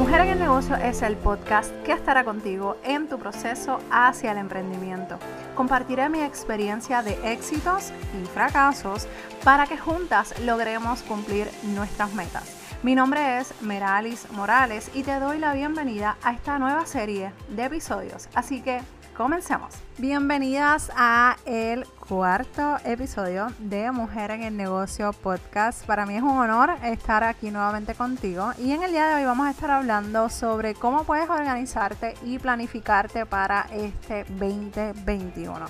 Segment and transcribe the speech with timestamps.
[0.00, 4.38] Mujer en el Negocio es el podcast que estará contigo en tu proceso hacia el
[4.38, 5.18] emprendimiento.
[5.54, 9.06] Compartiré mi experiencia de éxitos y fracasos
[9.44, 12.56] para que juntas logremos cumplir nuestras metas.
[12.82, 17.66] Mi nombre es Meralis Morales y te doy la bienvenida a esta nueva serie de
[17.66, 18.30] episodios.
[18.34, 18.80] Así que
[19.20, 19.74] comencemos.
[19.98, 25.84] Bienvenidas a el cuarto episodio de Mujer en el Negocio Podcast.
[25.84, 29.24] Para mí es un honor estar aquí nuevamente contigo y en el día de hoy
[29.26, 35.66] vamos a estar hablando sobre cómo puedes organizarte y planificarte para este 2021.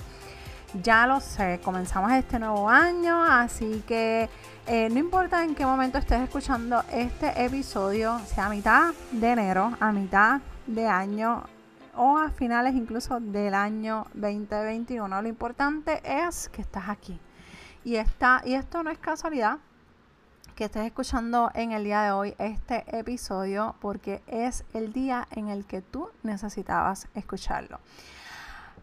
[0.81, 4.29] Ya lo sé, comenzamos este nuevo año, así que
[4.65, 9.73] eh, no importa en qué momento estés escuchando este episodio, sea a mitad de enero,
[9.81, 11.43] a mitad de año
[11.95, 15.21] o a finales incluso del año 2021.
[15.21, 17.19] Lo importante es que estás aquí.
[17.83, 19.57] Y, está, y esto no es casualidad
[20.55, 25.49] que estés escuchando en el día de hoy este episodio porque es el día en
[25.49, 27.79] el que tú necesitabas escucharlo.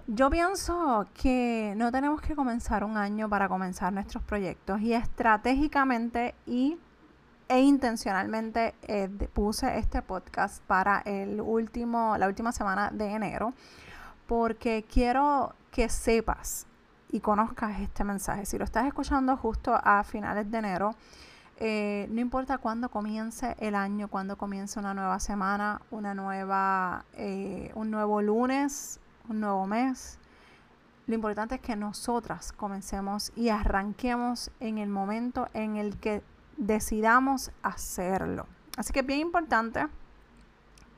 [0.06, 6.34] Yo pienso que no tenemos que comenzar un año para comenzar nuestros proyectos y estratégicamente
[6.46, 6.78] y
[7.48, 13.54] e intencionalmente eh, puse este podcast para el último, la última semana de enero
[14.28, 16.66] porque quiero que sepas
[17.10, 18.44] y conozcas este mensaje.
[18.44, 20.94] Si lo estás escuchando justo a finales de enero,
[21.56, 27.72] eh, no importa cuándo comience el año, cuándo comience una nueva semana, una nueva, eh,
[27.74, 30.18] un nuevo lunes, un nuevo mes.
[31.06, 36.22] Lo importante es que nosotras comencemos y arranquemos en el momento en el que
[36.58, 38.46] decidamos hacerlo.
[38.76, 39.86] Así que es bien importante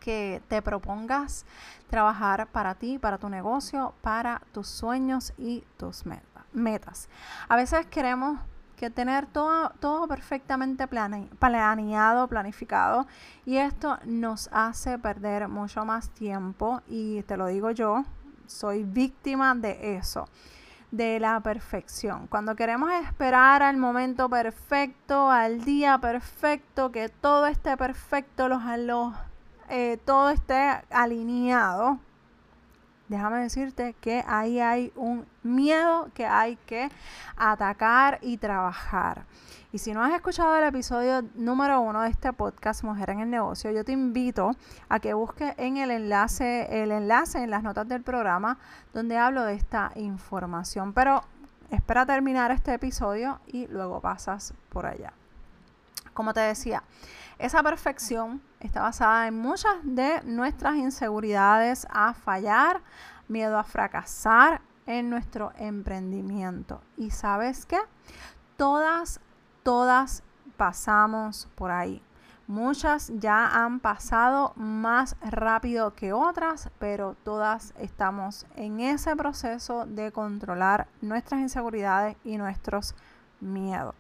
[0.01, 1.45] que te propongas
[1.89, 6.05] trabajar para ti, para tu negocio, para tus sueños y tus
[6.53, 7.09] metas.
[7.49, 8.41] A veces queremos
[8.77, 13.07] que tener todo, todo perfectamente planeado, planificado,
[13.45, 18.05] y esto nos hace perder mucho más tiempo, y te lo digo yo,
[18.47, 20.27] soy víctima de eso
[20.91, 22.27] de la perfección.
[22.27, 29.15] Cuando queremos esperar al momento perfecto, al día perfecto, que todo esté perfecto, los, los
[29.69, 31.99] eh, todo esté alineado,
[33.11, 36.89] déjame decirte que ahí hay un miedo que hay que
[37.37, 39.25] atacar y trabajar.
[39.73, 43.31] Y si no has escuchado el episodio número uno de este podcast Mujer en el
[43.31, 44.53] Negocio, yo te invito
[44.89, 48.59] a que busques en el enlace, el enlace en las notas del programa
[48.95, 50.93] donde hablo de esta información.
[50.93, 51.23] Pero
[51.71, 55.13] espera terminar este episodio y luego pasas por allá.
[56.15, 56.85] Como te decía,
[57.41, 62.83] esa perfección está basada en muchas de nuestras inseguridades a fallar,
[63.29, 66.83] miedo a fracasar en nuestro emprendimiento.
[66.97, 67.79] ¿Y sabes qué?
[68.57, 69.21] Todas
[69.63, 70.23] todas
[70.57, 72.03] pasamos por ahí.
[72.47, 80.11] Muchas ya han pasado más rápido que otras, pero todas estamos en ese proceso de
[80.11, 82.97] controlar nuestras inseguridades y nuestros
[83.41, 83.95] miedos.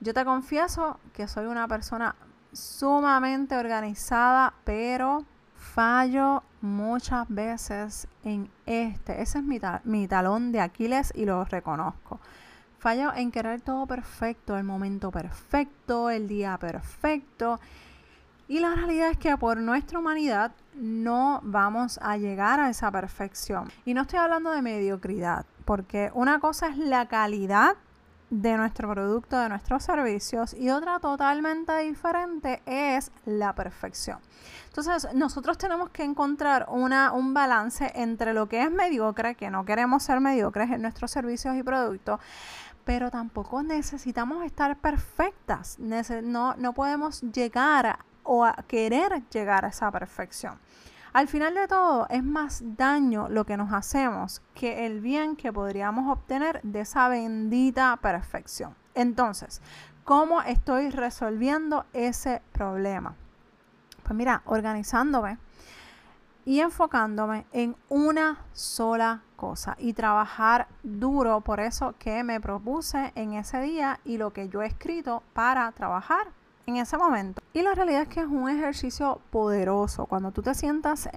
[0.00, 2.16] Yo te confieso que soy una persona
[2.54, 9.20] sumamente organizada, pero fallo muchas veces en este.
[9.20, 12.20] Ese es mi, mi talón de Aquiles y lo reconozco.
[12.78, 17.58] Fallo en querer todo perfecto, el momento perfecto, el día perfecto.
[18.46, 23.72] Y la realidad es que por nuestra humanidad no vamos a llegar a esa perfección.
[23.86, 27.76] Y no estoy hablando de mediocridad, porque una cosa es la calidad
[28.42, 34.18] de nuestro producto, de nuestros servicios, y otra totalmente diferente es la perfección.
[34.66, 39.64] Entonces, nosotros tenemos que encontrar una, un balance entre lo que es mediocre, que no
[39.64, 42.18] queremos ser mediocres en nuestros servicios y productos,
[42.84, 45.78] pero tampoco necesitamos estar perfectas.
[45.78, 50.58] No, no podemos llegar o a querer llegar a esa perfección.
[51.14, 55.52] Al final de todo, es más daño lo que nos hacemos que el bien que
[55.52, 58.74] podríamos obtener de esa bendita perfección.
[58.96, 59.62] Entonces,
[60.02, 63.14] ¿cómo estoy resolviendo ese problema?
[64.02, 65.38] Pues mira, organizándome
[66.44, 73.34] y enfocándome en una sola cosa y trabajar duro por eso que me propuse en
[73.34, 76.32] ese día y lo que yo he escrito para trabajar
[76.66, 77.42] en ese momento.
[77.52, 80.06] Y la realidad es que es un ejercicio poderoso.
[80.06, 81.08] Cuando tú te sientas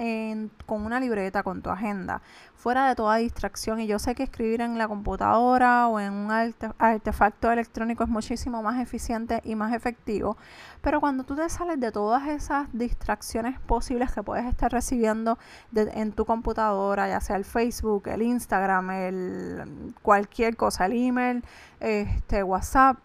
[0.66, 2.22] con una libreta, con tu agenda,
[2.56, 6.32] fuera de toda distracción, y yo sé que escribir en la computadora o en un
[6.32, 10.38] artefacto electrónico es muchísimo más eficiente y más efectivo,
[10.82, 15.38] pero cuando tú te sales de todas esas distracciones posibles que puedes estar recibiendo
[15.74, 21.44] en tu computadora, ya sea el Facebook, el Instagram, el cualquier cosa, el email,
[21.80, 22.98] este, WhatsApp,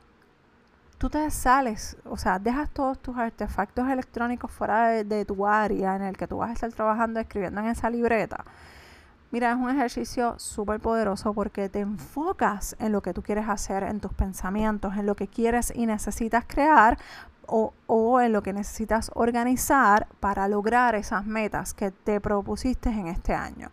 [1.03, 6.03] tú te sales, o sea, dejas todos tus artefactos electrónicos fuera de, tu área en
[6.03, 8.45] el que tú vas a estar trabajando, escribiendo en esa libreta.
[9.33, 13.83] Mira, es un ejercicio súper poderoso porque te enfocas en lo que tú quieres hacer,
[13.83, 16.97] en tus pensamientos, en lo que quieres y necesitas crear
[17.47, 23.35] o, en lo que necesitas organizar para lograr esas metas que te propusiste en este
[23.35, 23.71] año.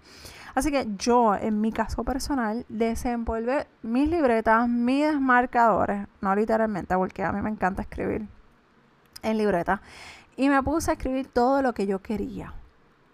[0.55, 7.23] Así que yo, en mi caso personal, desenvolví mis libretas, mis desmarcadores, no literalmente, porque
[7.23, 8.27] a mí me encanta escribir
[9.21, 9.81] en libreta,
[10.35, 12.53] y me puse a escribir todo lo que yo quería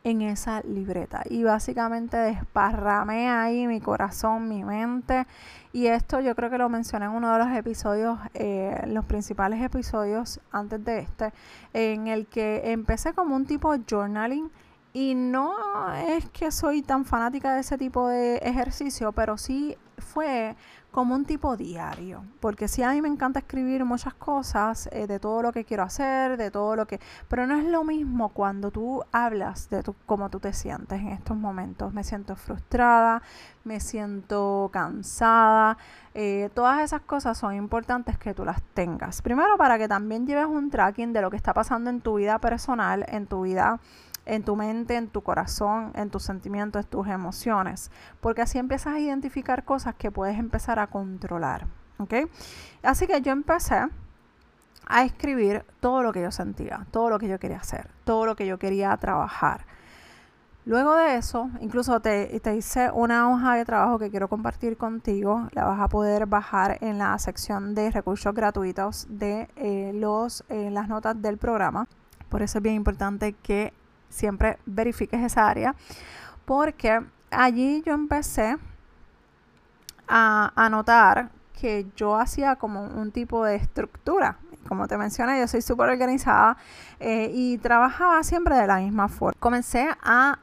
[0.06, 1.24] en esa libreta.
[1.28, 5.25] Y básicamente desparramé ahí mi corazón, mi mente.
[5.74, 9.62] Y esto yo creo que lo mencioné en uno de los episodios, eh, los principales
[9.63, 11.34] episodios antes de este,
[11.74, 14.52] en el que empecé como un tipo de journaling
[14.94, 15.56] y no
[16.07, 20.56] es que soy tan fanática de ese tipo de ejercicio, pero sí fue
[20.95, 25.19] como un tipo diario, porque sí a mí me encanta escribir muchas cosas eh, de
[25.19, 28.71] todo lo que quiero hacer, de todo lo que, pero no es lo mismo cuando
[28.71, 31.92] tú hablas de tu, cómo tú te sientes en estos momentos.
[31.92, 33.21] Me siento frustrada,
[33.65, 35.77] me siento cansada,
[36.13, 39.21] eh, todas esas cosas son importantes que tú las tengas.
[39.21, 42.39] Primero para que también lleves un tracking de lo que está pasando en tu vida
[42.39, 43.81] personal, en tu vida
[44.25, 47.92] en tu mente, en tu corazón, en tus sentimientos, en tus emociones,
[48.22, 51.68] porque así empiezas a identificar cosas que puedes empezar a controlar.
[51.98, 52.13] ¿ok?
[52.83, 53.88] Así que yo empecé
[54.88, 58.36] a escribir todo lo que yo sentía, todo lo que yo quería hacer, todo lo
[58.36, 59.66] que yo quería trabajar.
[60.66, 65.48] Luego de eso, incluso te, te, hice una hoja de trabajo que quiero compartir contigo.
[65.51, 70.71] La vas a poder bajar en la sección de recursos gratuitos de eh, los, eh,
[70.71, 71.88] las notas del programa.
[72.30, 73.74] Por eso es bien importante que
[74.10, 75.75] siempre verifiques esa área,
[76.46, 78.57] porque allí yo empecé
[80.07, 81.30] a, notar
[81.60, 84.38] que yo hacía como un tipo de estructura.
[84.68, 86.57] Como te mencioné, yo soy súper organizada
[87.00, 89.40] eh, y trabajaba siempre de la misma forma.
[89.40, 90.40] Comencé a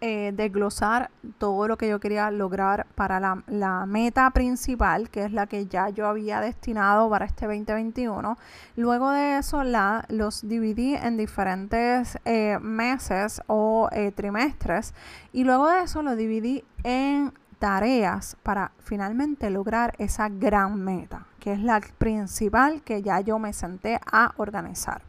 [0.00, 5.46] eh, desglosar todo lo que yo quería lograr para la, meta principal, que es la
[5.46, 8.36] que ya yo había destinado para este 2021.
[8.76, 14.94] Luego de eso la, los dividí en diferentes eh, meses o eh, trimestres
[15.32, 21.52] y luego de eso lo dividí en tareas para finalmente lograr esa gran meta, que
[21.52, 25.02] es la principal que ya yo me senté a organizar.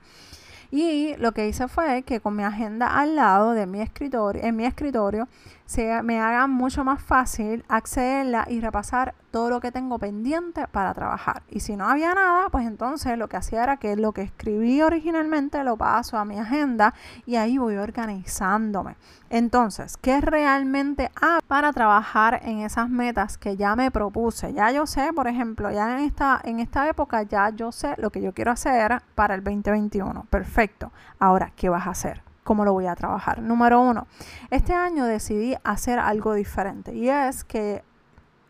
[0.71, 4.55] Y lo que hice fue que con mi agenda al lado de mi escritorio, en
[4.55, 5.27] mi escritorio,
[5.69, 10.95] se me haga mucho más fácil accederla y repasar todo lo que tengo pendiente para
[10.95, 11.43] trabajar.
[11.47, 14.81] Y si no había nada, pues entonces lo que hacía era que lo que escribí
[14.81, 16.95] originalmente lo paso a mi agenda
[17.27, 18.97] y ahí voy organizándome.
[19.29, 24.53] Entonces, ¿qué realmente hago para trabajar en esas metas que ya me propuse?
[24.53, 28.09] Ya yo sé, por ejemplo, ya en esta, en esta época ya yo sé lo
[28.09, 30.25] que yo quiero hacer para el 2021.
[30.31, 30.91] Perfecto.
[31.19, 32.28] Ahora, ¿qué vas a hacer?
[32.43, 33.41] Cómo lo voy a trabajar.
[33.41, 34.07] Número uno,
[34.49, 37.83] este año decidí hacer algo diferente y es que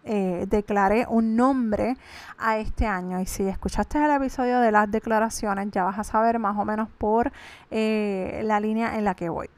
[0.05, 1.97] eh, declaré un nombre
[2.37, 3.19] a este año.
[3.19, 6.89] Y si escuchaste el episodio de las declaraciones, ya vas a saber más o menos
[6.97, 7.31] por
[7.69, 9.49] eh, la línea en la que voy.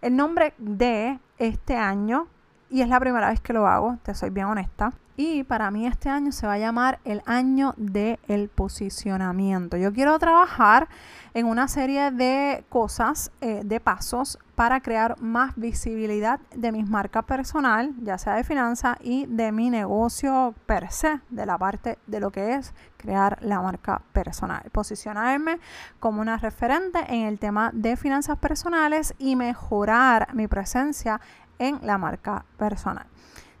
[0.00, 2.26] El nombre de este año,
[2.70, 5.86] y es la primera vez que lo hago, te soy bien honesta, y para mí
[5.86, 9.76] este año se va a llamar el año del el posicionamiento.
[9.76, 10.88] Yo quiero trabajar
[11.34, 17.24] en una serie de cosas, eh, de pasos para crear más visibilidad de mis marcas
[17.24, 22.20] personal, ya sea de finanzas y de mi negocio per se, de la parte de
[22.20, 24.62] lo que es crear la marca personal.
[24.72, 25.60] Posicionarme
[25.98, 31.20] como una referente en el tema de finanzas personales y mejorar mi presencia
[31.58, 33.06] en la marca personal.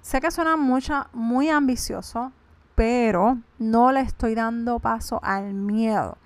[0.02, 2.32] Sé que suena mucha, muy ambicioso,
[2.74, 6.16] pero no le estoy dando paso al miedo,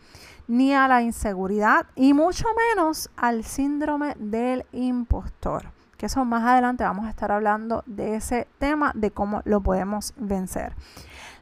[0.47, 5.73] ni a la inseguridad, y mucho menos al síndrome del impostor.
[5.97, 10.15] Que eso más adelante vamos a estar hablando de ese tema, de cómo lo podemos
[10.17, 10.75] vencer.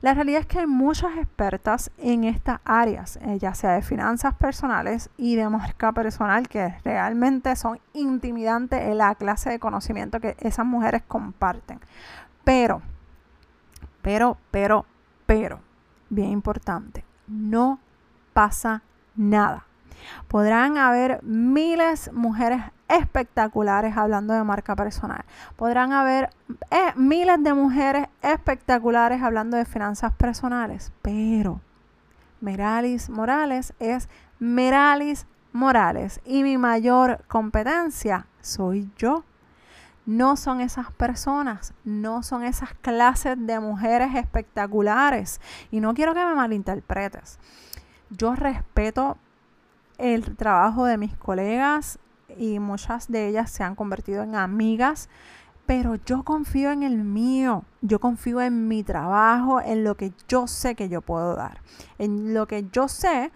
[0.03, 4.35] La realidad es que hay muchas expertas en estas áreas, eh, ya sea de finanzas
[4.35, 10.37] personales y de marca personal, que realmente son intimidantes en la clase de conocimiento que
[10.41, 11.79] esas mujeres comparten.
[12.45, 12.83] Pero,
[14.03, 14.87] pero, pero,
[15.27, 15.61] pero,
[16.09, 17.79] bien importante, no
[18.33, 18.83] pasa
[19.15, 19.67] nada.
[20.29, 25.25] Podrán haber miles de mujeres espectaculares hablando de marca personal.
[25.57, 26.31] Podrán haber
[26.71, 30.93] eh, miles de mujeres espectaculares hablando de finanzas personales.
[31.03, 31.61] Pero
[32.41, 34.09] Meralis Morales es
[34.39, 36.21] Meralis Morales.
[36.25, 39.25] Y mi mayor competencia soy yo
[40.07, 45.41] no son esas personas, no son esas clases de mujeres espectaculares.
[45.71, 47.39] Y no quiero que me malinterpretes.
[48.11, 49.17] yo respeto
[49.99, 51.99] el trabajo de mis colegas
[52.37, 55.09] y muchas de ellas se han convertido en amigas,
[55.67, 60.47] pero yo confío en el mío, yo confío en mi trabajo, en lo que yo
[60.47, 61.61] sé que yo puedo dar,
[61.99, 63.31] en lo que yo sé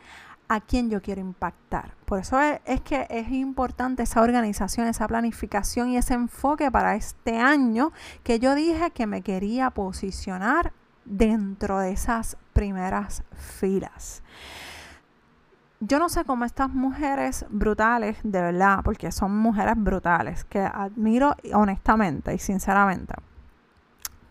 [0.49, 1.95] a quién yo quiero impactar.
[2.05, 6.95] Por eso es, es, que es importante esa organización, esa planificación y ese enfoque para
[6.95, 10.73] este año que yo dije que me quería posicionar
[11.05, 14.23] dentro de esas primeras filas
[15.81, 21.37] yo no sé cómo estas mujeres brutales, de verdad, porque son mujeres brutales, que admiro
[21.53, 23.15] honestamente y sinceramente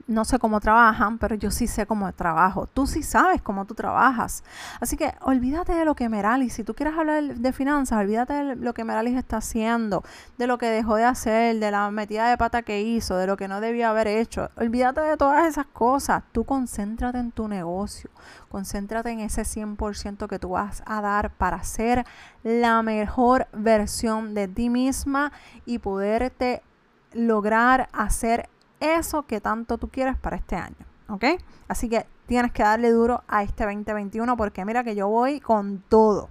[0.07, 2.67] no sé cómo trabajan, pero yo sí sé cómo trabajo.
[2.67, 4.43] Tú sí sabes cómo tú trabajas.
[4.79, 8.55] Así que olvídate de lo que Meralis, si tú quieres hablar de finanzas, olvídate de
[8.55, 10.03] lo que Meralis está haciendo,
[10.37, 13.35] de lo que dejó de hacer, de la metida de pata que hizo, de lo
[13.35, 14.49] que no debió haber hecho.
[14.57, 16.23] Olvídate de todas esas cosas.
[16.31, 18.11] Tú concéntrate en tu negocio.
[18.49, 22.05] Concéntrate en ese 100% que tú vas a dar para ser
[22.43, 25.31] la mejor versión de ti misma
[25.65, 26.61] y poderte
[27.13, 28.49] lograr hacer
[28.85, 30.85] eso que tanto tú quieres para este año.
[31.09, 31.25] ¿Ok?
[31.67, 35.83] Así que tienes que darle duro a este 2021 porque mira que yo voy con
[35.89, 36.29] todo.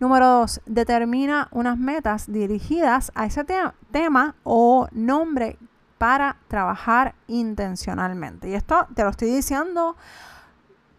[0.00, 3.44] Número dos, determina unas metas dirigidas a ese
[3.90, 5.58] tema o nombre
[5.98, 8.48] para trabajar intencionalmente.
[8.48, 9.96] Y esto te lo estoy diciendo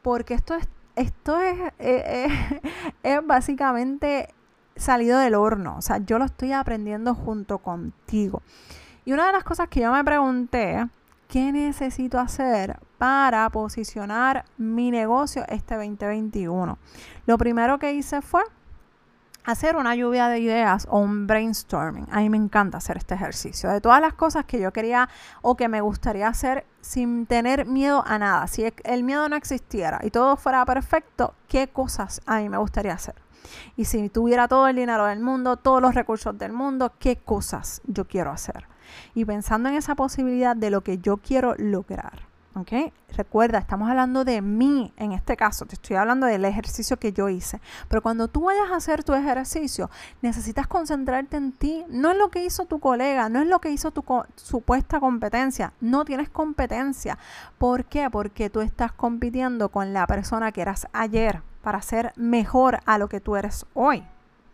[0.01, 2.61] porque esto es, esto es, eh, eh,
[3.03, 4.33] es básicamente
[4.75, 5.75] salido del horno.
[5.77, 8.41] O sea, yo lo estoy aprendiendo junto contigo.
[9.05, 10.87] Y una de las cosas que yo me pregunté,
[11.27, 16.77] ¿qué necesito hacer para posicionar mi negocio este 2021?
[17.25, 18.43] Lo primero que hice fue
[19.43, 22.07] hacer una lluvia de ideas o un brainstorming.
[22.11, 23.69] A mí me encanta hacer este ejercicio.
[23.69, 25.09] De todas las cosas que yo quería
[25.41, 28.47] o que me gustaría hacer sin tener miedo a nada.
[28.47, 32.93] Si el miedo no existiera y todo fuera perfecto, ¿qué cosas a mí me gustaría
[32.93, 33.15] hacer?
[33.75, 37.81] Y si tuviera todo el dinero del mundo, todos los recursos del mundo, ¿qué cosas
[37.85, 38.67] yo quiero hacer?
[39.15, 42.33] Y pensando en esa posibilidad de lo que yo quiero lograr.
[42.55, 42.71] ¿Ok?
[43.17, 47.27] Recuerda, estamos hablando de mí en este caso, te estoy hablando del ejercicio que yo
[47.27, 47.59] hice.
[47.87, 49.89] Pero cuando tú vayas a hacer tu ejercicio,
[50.21, 53.71] necesitas concentrarte en ti, no en lo que hizo tu colega, no en lo que
[53.71, 54.03] hizo tu
[54.35, 55.73] supuesta competencia.
[55.81, 57.17] No tienes competencia.
[57.57, 58.11] ¿Por qué?
[58.11, 63.09] Porque tú estás compitiendo con la persona que eras ayer para ser mejor a lo
[63.09, 64.03] que tú eres hoy.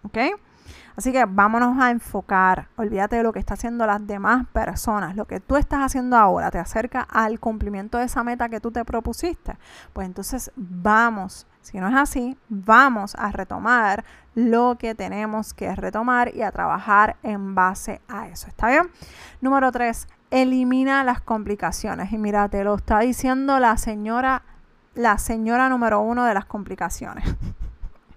[0.03, 0.17] ¿Ok?
[0.99, 2.67] Así que vámonos a enfocar.
[2.75, 5.15] Olvídate de lo que están haciendo las demás personas.
[5.15, 8.69] Lo que tú estás haciendo ahora te acerca al cumplimiento de esa meta que tú
[8.69, 9.57] te propusiste.
[9.93, 11.47] Pues entonces vamos.
[11.61, 14.03] Si no es así, vamos a retomar
[14.35, 18.47] lo que tenemos que retomar y a trabajar en base a eso.
[18.49, 18.91] ¿Está bien?
[19.39, 22.11] Número tres, elimina las complicaciones.
[22.11, 24.41] Y mira, te lo está diciendo la señora,
[24.95, 27.23] la señora número uno de las complicaciones.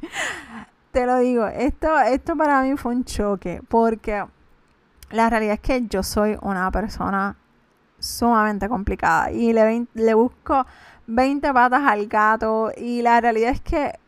[0.92, 4.24] te lo digo, esto, esto para mí fue un choque, porque
[5.10, 7.36] la realidad es que yo soy una persona
[7.98, 10.66] sumamente complicada y le, le busco
[11.06, 13.98] 20 patas al gato y la realidad es que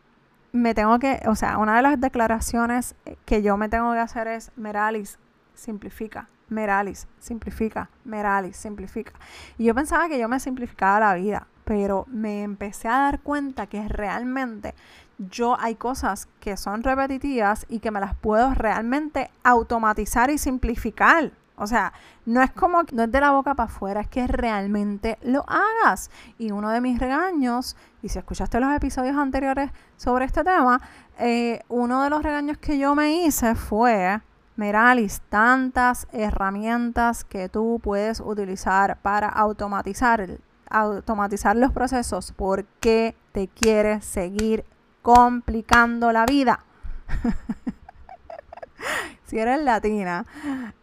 [0.51, 4.27] me tengo que, o sea, una de las declaraciones que yo me tengo que hacer
[4.27, 5.19] es, Meralis,
[5.53, 9.13] simplifica, Meralis, simplifica, Meralis, simplifica.
[9.57, 13.67] Y yo pensaba que yo me simplificaba la vida, pero me empecé a dar cuenta
[13.67, 14.75] que realmente
[15.17, 21.31] yo hay cosas que son repetitivas y que me las puedo realmente automatizar y simplificar.
[21.57, 21.93] O sea,
[22.25, 26.11] no es como, no es de la boca para afuera, es que realmente lo hagas.
[26.37, 30.81] Y uno de mis regaños, y si escuchaste los episodios anteriores sobre este tema,
[31.17, 34.19] eh, uno de los regaños que yo me hice fue,
[34.57, 43.47] Meralis, tantas herramientas que tú puedes utilizar para automatizar, automatizar los procesos, ¿por qué te
[43.47, 44.65] quieres seguir
[45.05, 46.61] complicando la vida.
[49.27, 50.25] si eres latina.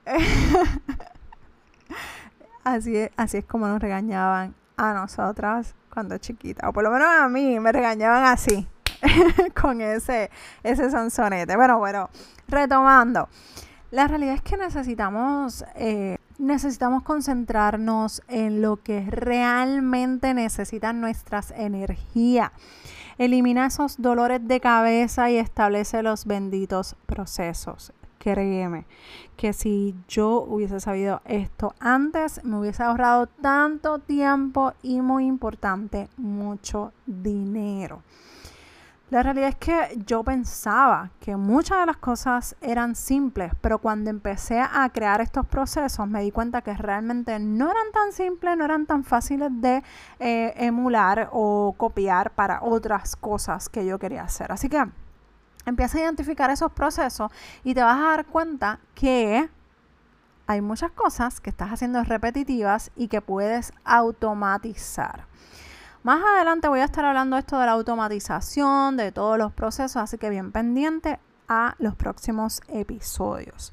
[2.63, 6.69] así, es, así es como nos regañaban a nosotras cuando chiquita.
[6.69, 8.69] O por lo menos a mí me regañaban así.
[9.61, 10.31] con ese,
[10.63, 11.57] ese sansonete.
[11.57, 12.09] Bueno, bueno,
[12.47, 13.29] retomando.
[13.91, 22.53] La realidad es que necesitamos, eh, necesitamos concentrarnos en lo que realmente necesitan nuestras energías.
[23.23, 27.93] Elimina esos dolores de cabeza y establece los benditos procesos.
[28.19, 28.85] Créeme
[29.37, 36.09] que si yo hubiese sabido esto antes, me hubiese ahorrado tanto tiempo y muy importante,
[36.17, 38.03] mucho dinero.
[39.13, 44.09] La realidad es que yo pensaba que muchas de las cosas eran simples, pero cuando
[44.09, 48.65] empecé a crear estos procesos me di cuenta que realmente no eran tan simples, no
[48.65, 49.83] eran tan fáciles de
[50.19, 54.51] eh, emular o copiar para otras cosas que yo quería hacer.
[54.51, 54.83] Así que
[55.67, 57.31] empieza a identificar esos procesos
[57.65, 59.47] y te vas a dar cuenta que
[60.47, 65.27] hay muchas cosas que estás haciendo repetitivas y que puedes automatizar.
[66.03, 70.19] Más adelante voy a estar hablando esto de la automatización, de todos los procesos, así
[70.19, 73.73] que bien pendiente a los próximos episodios.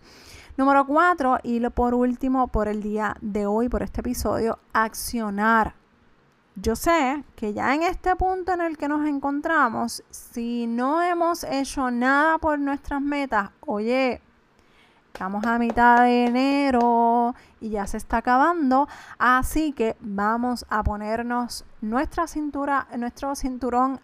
[0.55, 5.73] Número cuatro, y por último, por el día de hoy, por este episodio, accionar.
[6.53, 11.43] Yo sé que ya en este punto en el que nos encontramos, si no hemos
[11.43, 14.21] hecho nada por nuestras metas, oye,
[15.19, 21.65] Estamos a mitad de enero y ya se está acabando, así que vamos a ponernos
[21.81, 23.99] nuestra cintura, nuestro cinturón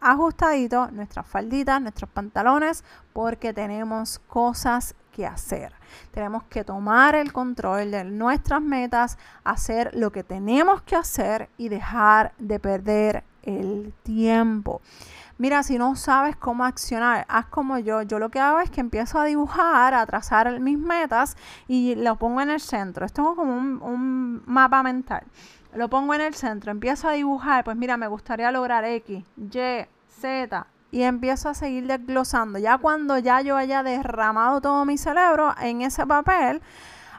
[0.00, 2.82] ajustadito, nuestras falditas, nuestros pantalones,
[3.12, 5.72] porque tenemos cosas que hacer.
[6.10, 11.68] Tenemos que tomar el control de nuestras metas, hacer lo que tenemos que hacer y
[11.68, 14.80] dejar de perder el tiempo.
[15.38, 18.00] Mira, si no sabes cómo accionar, haz como yo.
[18.00, 21.36] Yo lo que hago es que empiezo a dibujar, a trazar mis metas
[21.68, 23.04] y lo pongo en el centro.
[23.04, 25.24] Esto es como un, mapa mental.
[25.74, 29.86] Lo pongo en el centro, empiezo a dibujar, pues mira, me gustaría lograr X, Y,
[30.08, 32.58] Z, y empiezo a seguir desglosando.
[32.58, 36.62] Ya cuando ya yo haya derramado todo mi cerebro en ese papel,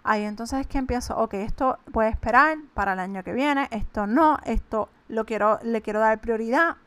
[0.04, 4.08] ahí entonces es que empiezo, ok, esto puede esperar para el año que viene, esto
[4.08, 6.78] no, esto lo quiero, le quiero dar prioridad,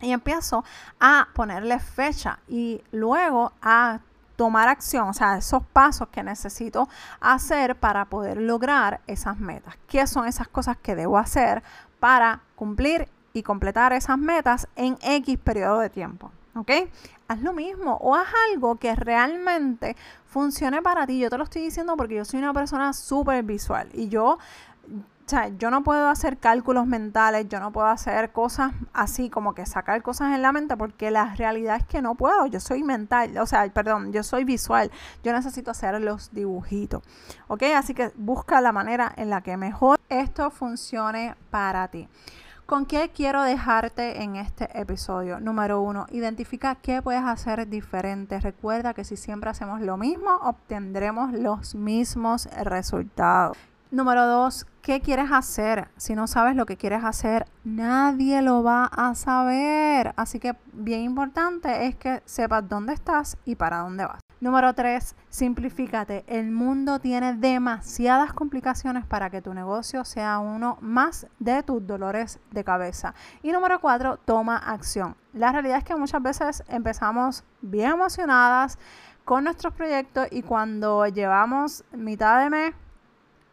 [0.00, 0.64] y empiezo
[1.00, 4.00] a ponerle fecha y luego a
[4.36, 6.88] tomar acción, o sea, esos pasos que necesito
[7.20, 9.76] hacer para poder lograr esas metas.
[9.88, 11.62] ¿Qué son esas cosas que debo hacer
[11.98, 16.30] para cumplir y completar esas metas en X periodo de tiempo?
[16.54, 16.70] ¿Ok?
[17.28, 21.18] Haz lo mismo o haz algo que realmente funcione para ti.
[21.18, 24.38] Yo te lo estoy diciendo porque yo soy una persona súper visual y yo
[25.26, 29.56] o sea, yo no puedo hacer cálculos mentales, yo no puedo hacer cosas así como
[29.56, 32.84] que sacar cosas en la mente porque la realidad es que no puedo, yo soy
[32.84, 34.92] mental, o sea, perdón, yo soy visual,
[35.24, 37.02] yo necesito hacer los dibujitos,
[37.48, 37.64] ¿ok?
[37.74, 42.08] Así que busca la manera en la que mejor esto funcione para ti.
[42.64, 45.40] ¿Con qué quiero dejarte en este episodio?
[45.40, 48.38] Número uno, identifica qué puedes hacer diferente.
[48.38, 53.56] Recuerda que si siempre hacemos lo mismo, obtendremos los mismos resultados.
[53.92, 55.88] Número dos, ¿qué quieres hacer?
[55.96, 60.12] Si no sabes lo que quieres hacer, nadie lo va a saber.
[60.16, 64.18] Así que bien importante es que sepas dónde estás y para dónde vas.
[64.40, 66.24] Número tres, simplifícate.
[66.26, 72.40] El mundo tiene demasiadas complicaciones para que tu negocio sea uno más de tus dolores
[72.50, 73.14] de cabeza.
[73.44, 75.16] Y número cuatro, toma acción.
[75.32, 78.78] La realidad es que muchas veces empezamos bien emocionadas
[79.24, 82.74] con nuestros proyectos y cuando llevamos mitad de mes